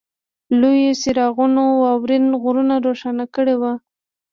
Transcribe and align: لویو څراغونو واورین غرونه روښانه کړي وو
لویو 0.59 0.93
څراغونو 1.01 1.63
واورین 1.83 2.25
غرونه 2.41 2.75
روښانه 2.85 3.25
کړي 3.35 3.55
وو 3.61 3.73